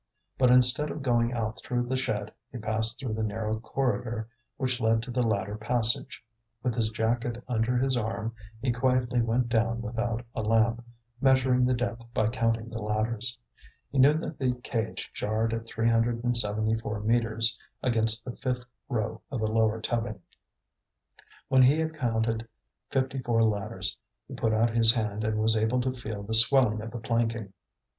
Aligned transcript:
But 0.39 0.49
instead 0.49 0.89
of 0.89 1.03
going 1.03 1.31
out 1.31 1.59
through 1.63 1.85
the 1.85 1.95
shed 1.95 2.33
he 2.51 2.57
passed 2.57 2.97
through 2.99 3.13
the 3.13 3.21
narrow 3.21 3.59
corridor 3.59 4.27
which 4.57 4.81
led 4.81 5.03
to 5.03 5.11
the 5.11 5.21
ladder 5.21 5.55
passage. 5.55 6.25
With 6.63 6.73
his 6.73 6.89
jacket 6.89 7.43
under 7.47 7.77
his 7.77 7.95
arm 7.95 8.33
he 8.63 8.71
quietly 8.71 9.21
went 9.21 9.47
down 9.47 9.79
without 9.79 10.25
a 10.33 10.41
lamp, 10.41 10.83
measuring 11.21 11.65
the 11.67 11.75
depth 11.75 12.01
by 12.15 12.29
counting 12.29 12.71
the 12.71 12.81
ladders. 12.81 13.37
He 13.91 13.99
knew 13.99 14.13
that 14.13 14.39
the 14.39 14.53
cage 14.63 15.11
jarred 15.13 15.53
at 15.53 15.67
three 15.67 15.87
hundred 15.89 16.23
and 16.23 16.35
seventy 16.35 16.79
four 16.79 16.99
metres 17.01 17.59
against 17.83 18.25
the 18.25 18.35
fifth 18.35 18.65
row 18.89 19.21
of 19.29 19.39
the 19.39 19.47
lower 19.53 19.79
tubbing. 19.79 20.19
When 21.47 21.61
he 21.61 21.77
had 21.77 21.93
counted 21.93 22.47
fifty 22.89 23.19
four 23.19 23.43
ladders 23.43 23.95
he 24.27 24.33
put 24.33 24.51
out 24.51 24.71
his 24.71 24.95
hand 24.95 25.23
and 25.23 25.37
was 25.37 25.55
able 25.55 25.79
to 25.81 25.93
feel 25.93 26.23
the 26.23 26.33
swelling 26.33 26.81
of 26.81 26.89
the 26.89 26.97
planking. 26.97 27.53